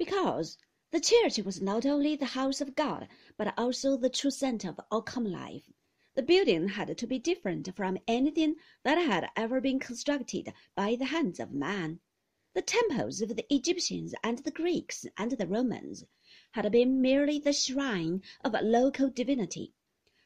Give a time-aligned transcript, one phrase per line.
[0.00, 0.56] because
[0.92, 3.06] the church was not only the house of God,
[3.36, 5.70] but also the true center of all common life.
[6.14, 11.04] The building had to be different from anything that had ever been constructed by the
[11.04, 12.00] hands of man.
[12.54, 16.06] The temples of the Egyptians and the Greeks and the Romans
[16.52, 19.74] had been merely the shrine of a local divinity.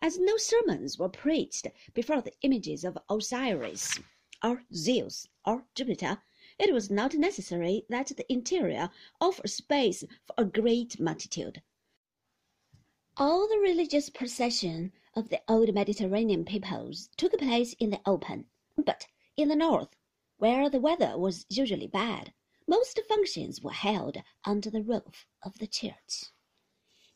[0.00, 3.98] As no sermons were preached before the images of Osiris,
[4.42, 6.22] or Zeus, or Jupiter,
[6.58, 11.62] it was not necessary that the interior offer space for a great multitude.
[13.16, 18.46] All the religious procession of the old Mediterranean peoples took place in the open,
[18.76, 19.06] but
[19.36, 19.96] in the north
[20.36, 22.32] where the weather was usually bad,
[22.68, 26.26] most functions were held under the roof of the church.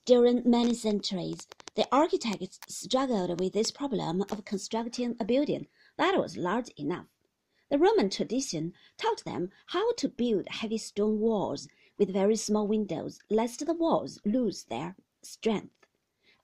[0.04, 1.46] During many centuries,
[1.76, 7.06] the architects struggled with this problem of constructing a building that was large enough.
[7.72, 13.18] The Roman tradition taught them how to build heavy stone walls with very small windows,
[13.30, 15.86] lest the walls lose their strength.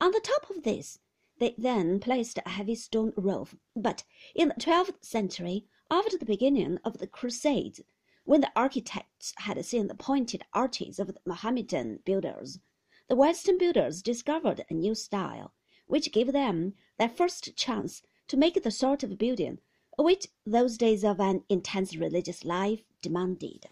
[0.01, 1.01] On the top of this,
[1.37, 3.55] they then placed a heavy stone roof.
[3.77, 7.83] But in the twelfth century, after the beginning of the Crusades,
[8.25, 12.59] when the architects had seen the pointed arches of the Mohammedan builders,
[13.07, 15.53] the Western builders discovered a new style,
[15.89, 19.59] which gave them their first chance to make the sort of building
[19.99, 23.67] which those days of an intense religious life demanded.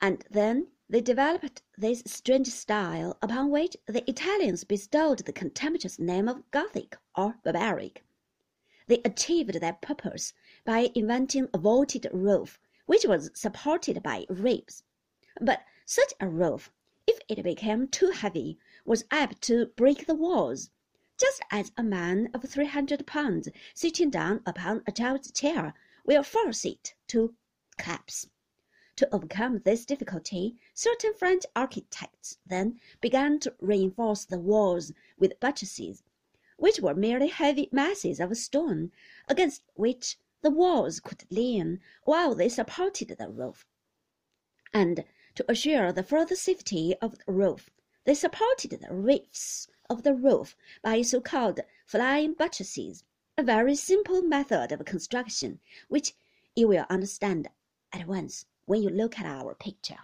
[0.00, 6.28] And then they developed this strange style upon which the Italians bestowed the contemptuous name
[6.28, 8.04] of Gothic or barbaric.
[8.88, 10.32] They achieved their purpose
[10.64, 14.84] by inventing a vaulted roof which was supported by ribs.
[15.40, 16.70] But such a roof,
[17.06, 20.70] if it became too heavy, was apt to break the walls,
[21.18, 25.72] just as a man of three hundred pounds sitting down upon a child's chair
[26.04, 27.34] will force it to
[27.78, 28.28] collapse.
[28.96, 36.02] To overcome this difficulty, certain French architects then began to reinforce the walls with buttresses,
[36.58, 38.92] which were merely heavy masses of stone,
[39.28, 43.66] against which the walls could lean while they supported the roof.
[44.72, 47.70] And to assure the further safety of the roof,
[48.04, 53.04] they supported the ribs of the roof by so-called flying buttresses,
[53.38, 56.14] a very simple method of construction which
[56.54, 57.48] you will understand
[57.92, 59.98] at once when you look at our picture.